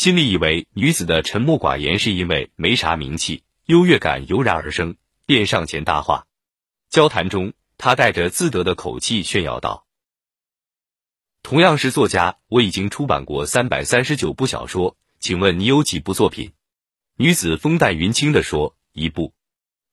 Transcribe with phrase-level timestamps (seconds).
[0.00, 4.96] 心里以为女子的沉默寡言是因为没啥名气，优越感油然而生，
[5.26, 6.26] 便上前搭话。
[6.88, 9.86] 交谈中，他带着自得的口气炫耀道
[11.44, 16.54] ：“同样是作家，我已经出版过三百三十九部小说，请问你有几部作品？”
[17.18, 19.34] 女子风淡云轻地说：“一部。”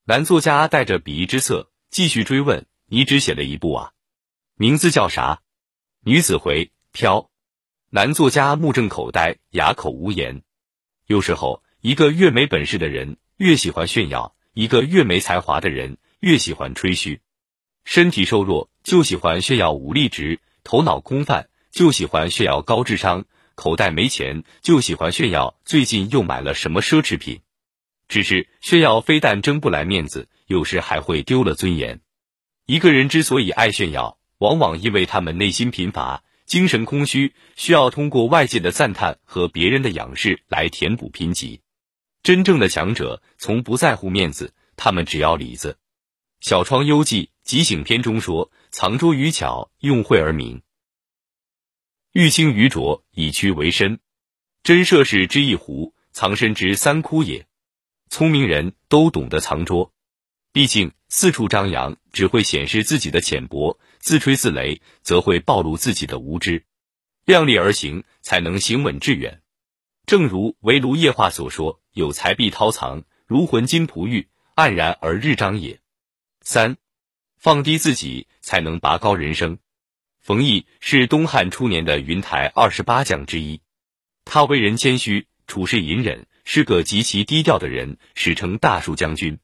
[0.08, 3.92] 男作家带着鄙夷之色，继续追问：“你只写了一部啊？
[4.54, 5.42] 名字叫啥？”
[6.00, 7.30] 女子回：“飘。”
[7.90, 10.42] 男作家目瞪口呆，哑口无言。
[11.06, 17.22] 有时候，一个越没本事的人越喜欢炫耀，一个越没才华的人越喜欢吹嘘。
[17.86, 23.24] 身体瘦弱就喜欢炫耀武力值，头脑空泛就喜欢炫耀高智商，
[23.54, 27.40] 口袋没钱就喜欢炫耀最近又买了什么奢侈品。
[28.06, 32.02] 只是炫耀非但争不来面子，有时还会丢了尊严。
[32.66, 36.22] 一个人之所以爱炫耀，往往因为他们内心贫乏。
[36.48, 41.60] 精神空虚，需要通过外界的赞叹和别人的仰视来填补贫瘠。
[42.22, 45.78] 真正的强者从不在乎面子，他们只要里子。
[46.48, 50.62] 《小窗幽记·即醒篇》中说：“藏拙于巧，用晦而明；
[52.12, 54.00] 欲清于浊，以屈为伸。
[54.62, 57.46] 真涉世之一壶，藏身之三窟也。”
[58.08, 59.92] 聪明人都懂得藏拙，
[60.52, 63.78] 毕竟四处张扬只会显示自己的浅薄。
[64.00, 66.62] 自吹自擂，则会暴露自己的无知；
[67.24, 69.42] 量力而行，才能行稳致远。
[70.06, 75.80] 正如《围炉夜话》所说：“有才必韬藏，如浑金璞玉，黯然而日张也。”
[76.40, 76.78] 三，
[77.36, 79.58] 放低自己，才能拔高人生。
[80.18, 83.60] 冯异是东汉初年的云台二十八将之一，
[84.24, 89.38] 他为人谦虚，处事隐忍，是个极其低调的人，史称大树将军。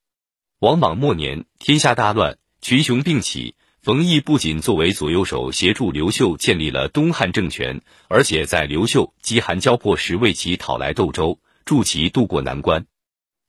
[0.61, 3.55] 王莽末年，天下大乱，群雄并起。
[3.85, 12.87] 冯异不仅作为左右手协助刘秀建立了东汉政权，而且在刘秀饥寒交迫时为其讨来豆粥，助其渡过难关。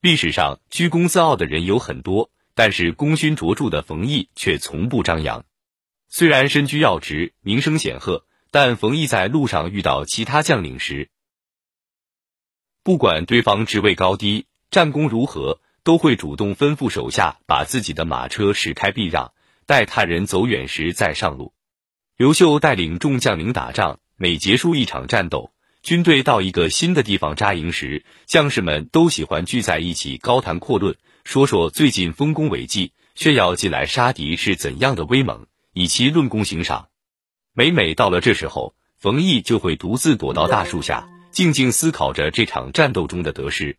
[0.02, 5.46] 历史上居功自傲的人有很多，但是功勋卓著的冯异却从不张扬。
[6.10, 11.08] 虽然身居要职，名声显赫，但冯异在路上遇到其他将领时，
[12.84, 19.32] 不管对方职位高低、战功如何，都会主动吩咐手下把自己的马车驶开避让。
[19.66, 21.54] 待他人走远时再上路。
[22.18, 36.88] 刘秀带领众将领打仗，每结束一场战斗，军队到一个新的地方扎营时，将士们都喜欢聚在一起高谈阔论，说说最近丰功伟绩，炫耀近来杀敌是怎样的威猛，以其论功行赏。
[37.54, 43.78] 每每到了这时候，冯异就会独自躲到大树下，静静思考着这场战斗中的得失。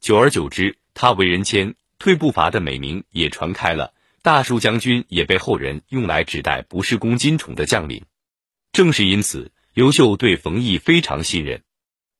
[0.00, 3.92] 久而久之，他为人谦、退步伐的美名也传开了。
[4.26, 8.06] 大树将军也被后人用来指代不是公斤宠的将领，
[8.72, 11.62] 正是因此，刘秀对冯异非常信任。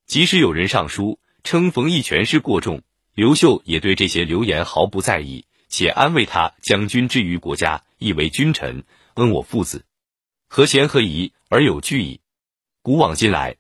[0.07, 8.85] 即使有人上书称冯异权势过重，刘秀也对这些流言毫不在意，且安慰他：“将军之于国家，亦为君臣，
[9.15, 9.85] 恩我父子，
[10.47, 12.21] 和贤和宜而有据矣。”
[12.83, 13.57] 古往今来，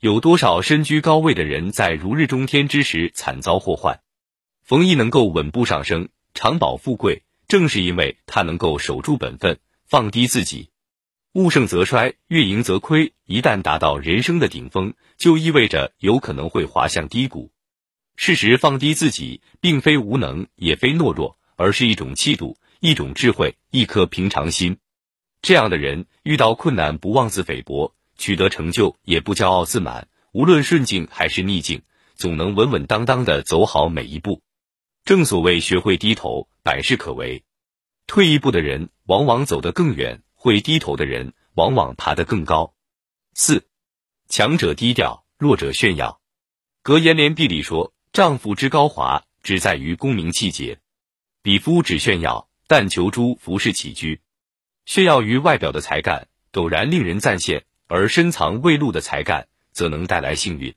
[0.00, 4.00] 有多少身居高位的人在如日中天之时惨遭祸患？
[4.62, 6.08] 冯异能够稳步上升。
[6.36, 10.68] 长保富贵，正是因为他能够守住本分，放低自己。
[11.32, 13.14] 物盛则衰，月盈则亏。
[13.24, 17.50] 一旦达到人生的顶峰，就意味着有可能会滑向低谷。
[18.16, 24.76] 适时放低自己，并非无能，也非懦弱，而是一种气度，一种智慧，一颗平常心。
[25.40, 30.08] 这样的人遇到困难不妄自菲薄，取得成就也不骄傲自满。
[30.32, 31.82] 无论顺境还是逆境，
[32.14, 34.42] 总能稳稳当当的走好每一步。
[35.06, 37.44] 正所谓学会低头，百事可为。
[38.08, 42.74] 退一步的人往往走得更远，会低头的人往往爬得更高。
[43.32, 43.68] 四，
[44.28, 46.20] 强者低调，弱者炫耀。
[46.82, 50.78] 格言联璧里说：“丈夫之高华，只在于功名气节；
[51.40, 54.20] 比夫只炫耀，但求诸服饰起居。
[54.86, 60.74] 炫耀于外表的才干，陡然令人赞羡；而深藏未露的才干，则能带来幸运。”